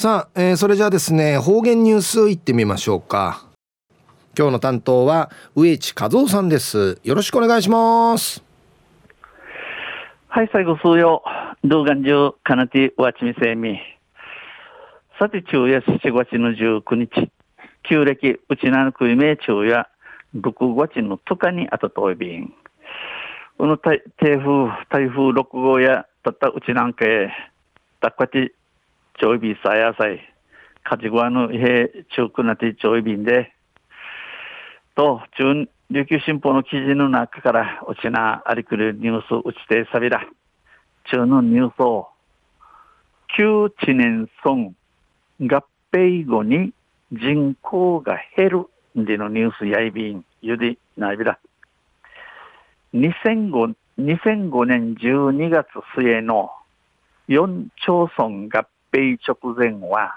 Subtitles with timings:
[0.00, 3.44] さあ、えー、それじゃあですね方言ニュースいってみましょうか。
[4.34, 6.98] 今日の担当は植地和夫さんです。
[7.04, 8.42] よろしくお願いします。
[10.28, 11.22] はい最後数曜
[11.64, 13.78] 動画中かなてわちみせみ。
[15.18, 17.30] さて昼夜7月の19日。
[17.82, 19.86] 旧暦うちなのくいめ昼夜。
[20.34, 22.54] 6月の10日にあたといびん。
[23.58, 24.38] この台風
[24.88, 27.30] 台風6号やたったうちなんかへ。
[28.00, 28.54] たっかち
[29.20, 30.18] ちょいびさやさい、
[30.82, 33.52] かじごわのへ中くなってちょいびんで、
[34.94, 40.26] と、中、琉球新報の記事の中から、うちなありくるニュースうちてさびら、
[41.10, 42.08] 中のニュースを、
[43.36, 44.72] 旧知年村
[45.40, 46.72] 合併後に
[47.12, 48.64] 人口が減
[48.96, 51.38] るでのニュースやいびん、ゆでないびら。
[52.94, 56.50] 2005, 2005年12月末の
[57.28, 60.14] 4町村合併直前は、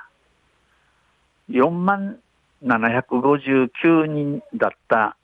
[1.49, 2.19] 4万
[2.63, 5.17] 759人だった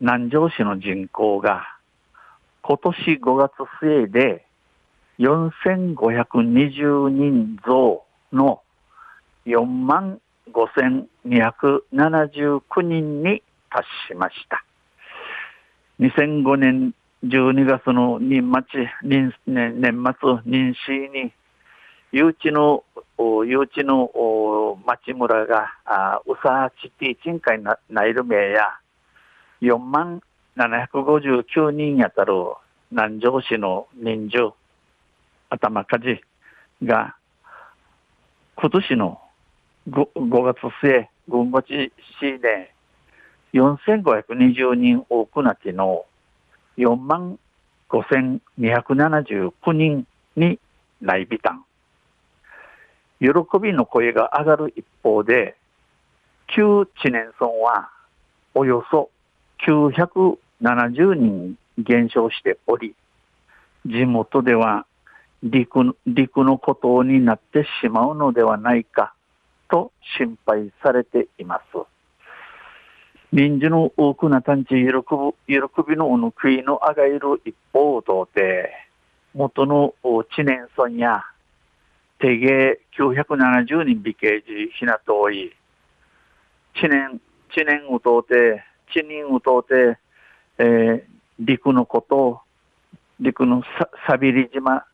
[0.00, 1.76] 南城市の人口が、
[2.62, 4.46] 今年5月末で
[5.18, 8.62] 4520人増の
[9.46, 10.20] 4万
[10.52, 14.64] 5279人に達しました。
[16.00, 16.92] 2005年
[17.24, 21.32] 12月の年末、年年末、年始に
[22.10, 22.84] 誘致の、
[23.18, 28.78] 誘致の町村が、あうさちて賃貸なないる名や、
[29.60, 30.22] 4万
[30.56, 32.32] 759人やたる
[32.90, 34.54] 南城市の人数、
[35.50, 36.20] 頭火事
[36.82, 37.14] が、
[38.56, 39.20] 今年の
[39.90, 42.72] 5, 5月末、軍町市で
[43.52, 46.06] 4520人多くなっての
[46.78, 47.38] 4万
[47.90, 50.06] 5279人
[50.36, 50.58] に
[51.02, 51.67] 来びたん。
[53.20, 53.28] 喜
[53.60, 55.56] びの声が上がる一方で、
[56.48, 57.90] 旧知念村は
[58.54, 59.10] およそ
[59.66, 62.94] 970人減少しており、
[63.86, 64.86] 地元では
[65.42, 69.14] 陸陸の孤島になってしまうのではないか
[69.70, 71.86] と心配されています。
[73.32, 78.02] 臨時の多くな探知喜ぶ喜びのおぬくいのあがいる一方
[78.34, 78.70] で、
[79.34, 79.94] 元の
[80.34, 81.24] 知念村や
[82.18, 85.52] 定芸970人美形寺ひなとい、
[86.74, 87.20] 知念、
[87.54, 89.98] 知念うとうて、知人うとうて、
[90.58, 91.02] えー、
[91.38, 92.40] 陸のこと、
[93.20, 94.84] 陸のささびり島、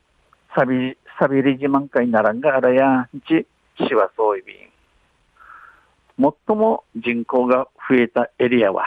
[0.55, 3.47] さび、さびり島んかいならんがあらや、ち、
[3.79, 4.57] しわそういびん。
[6.47, 8.85] 最も人口が増えたエリアは、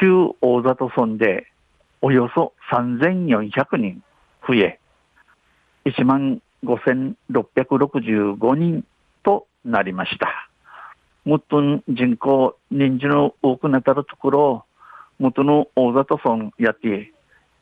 [0.00, 1.46] 旧大里村で
[2.02, 4.02] およそ3400人
[4.46, 4.80] 増え、
[5.86, 8.84] 1万5665人
[9.22, 10.50] となりました。
[11.24, 14.64] もっと人口、人数の多くなったところ、
[15.18, 17.12] 元の大里村やって、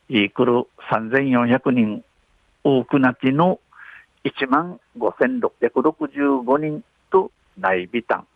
[0.09, 2.05] いくる3400人
[2.65, 3.61] 多くなっての
[4.25, 8.27] 1万5665人とないびたん。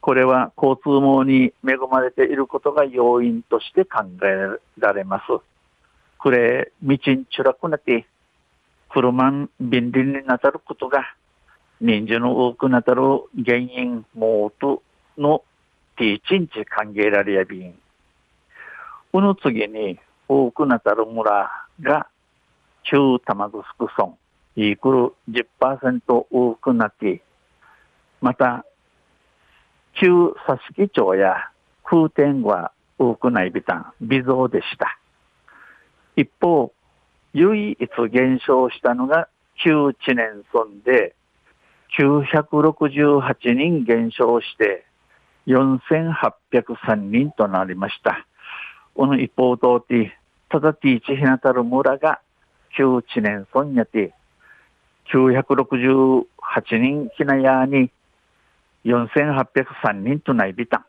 [0.00, 5.24] これは交通網に恵まれていることが要因として考えられます。
[6.18, 8.06] これ、道にちらくなって、
[8.90, 11.04] 車便利になさることが、
[11.80, 13.02] 人数の多くなたる
[13.44, 14.82] 原因もと
[15.16, 15.42] の
[15.96, 17.74] ティーチンチ歓迎られやびん。
[19.12, 21.50] この次に多くなたる村
[21.80, 22.08] が
[22.84, 24.16] 中玉城村、
[24.56, 27.22] イークル10%多くなって、
[28.20, 28.64] また、
[30.00, 31.50] 旧佐敷町や
[31.84, 34.98] 空天は多くないビタン、微増でした。
[36.16, 36.72] 一方、
[37.34, 39.28] 唯一減少したのが
[39.62, 41.14] 旧知念村で
[41.98, 44.84] 968人減少して
[45.46, 48.26] 4803人となりました。
[48.94, 50.18] この一方通って
[50.48, 52.20] ただティーチひなたる村が
[52.76, 54.14] 旧知念村やて
[55.12, 56.24] 968
[56.78, 57.90] 人ひなやに
[58.84, 60.84] 4803人とないびたん。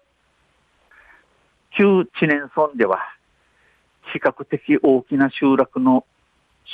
[1.78, 3.00] 旧知念村では
[4.12, 6.06] 比較的大きな集落の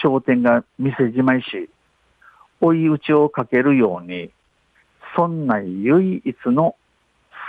[0.01, 1.69] 商店が店じまいし、
[2.61, 4.31] 追い打ちをかけるように、
[5.17, 6.75] 村内唯一の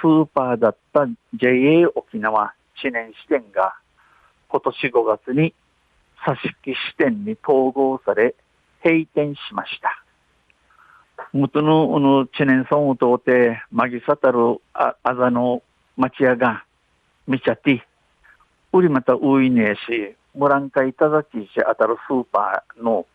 [0.00, 3.75] スーパーだった JA 沖縄知念支店が
[4.48, 5.54] 今年5月に
[6.25, 8.34] 佐敷支店に統合され
[8.84, 10.02] 閉店しました。
[11.32, 15.62] 元のの知念村を通って、まぎさたるああざの
[15.96, 16.64] 町屋が
[17.26, 17.87] 見ちゃって、
[18.72, 23.06] 売りまた多いねえし、モランカイタザキし当たるスーパーの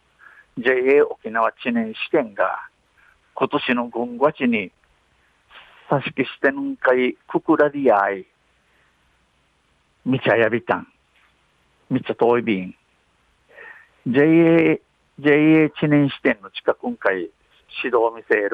[0.58, 2.68] JA 沖縄知念支店が
[3.36, 4.72] 今年の軍月に、
[5.88, 8.26] さしきしてんかい、くくらりあい、
[10.04, 10.88] みちゃやびたん、
[11.92, 12.76] みちゃ遠いびん、
[14.08, 14.82] JA、
[15.20, 17.30] JA 知念支店の近くんかい、
[17.84, 18.50] 指導を見せる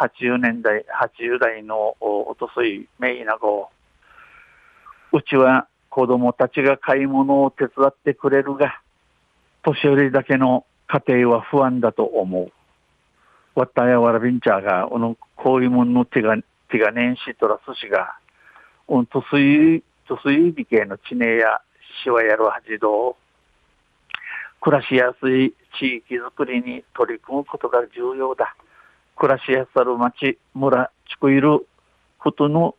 [0.00, 3.68] 80年代、80代のおとすいめいなご、
[5.12, 8.80] うちは子供たちが買い物を手伝ってくれるが、
[9.62, 12.50] 年寄りだけの家庭は不安だと思う。
[13.54, 16.34] わったやわらびんちゃが、おの、こういうものの手が、
[16.70, 18.16] 手がねんしとらすしが、
[18.88, 21.60] うん、とすい、とすいびけの地名や
[22.02, 23.14] しわやるはじど
[24.62, 28.56] 暮らしやすい地域づくりに取り組むことが重要だ。
[29.16, 31.66] 暮らしやすさる町、村、地区いる
[32.18, 32.76] ことの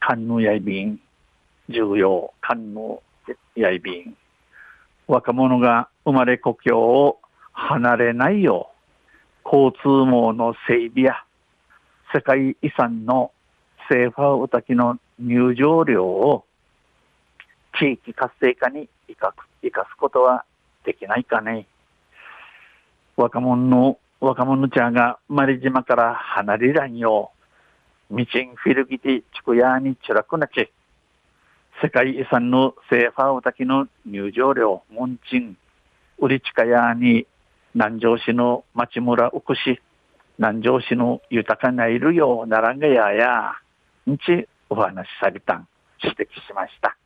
[0.00, 0.98] 官のやいびん、
[1.68, 3.02] 重要、官の
[3.54, 4.16] やいびん。
[5.06, 7.18] 若者が生まれ故郷を
[7.52, 8.70] 離れないよ
[9.44, 11.24] う、交通網の整備や
[12.12, 13.32] 世界遺産の
[13.90, 16.44] セーファーウタキの入場料を
[17.78, 20.44] 地域活性化に生か生かすことは
[20.84, 21.66] できないかね。
[23.16, 27.32] 若者の、若者ちゃんがマリ島から離れらんよ
[28.10, 30.70] う、道んフィルギティ地区屋にちらくなち、
[31.82, 35.56] 世界遺産のセーファーウタキの入場料、モンチン、
[36.18, 37.26] 売り近屋に
[37.74, 39.80] 南城市の町村うくし、
[40.38, 43.52] 南城市の豊かないるようならんがやや、
[44.08, 45.68] んちお話しされたん、
[46.02, 46.96] 指摘しました。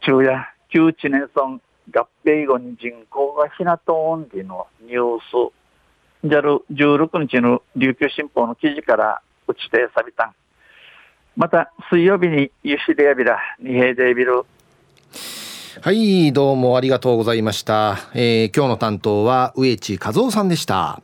[0.00, 1.60] 昼夜、旧知年村
[1.94, 10.34] 合併後に人口がひなとおんでのニュース、じゃる16日の琉球新報の記事から打ちてさびたん。
[11.36, 14.44] また、水曜日にユシデアビラ、二平デビル、
[15.80, 21.00] はいどうもありがとうございました、えー、今日の担当は植地和夫さんでした。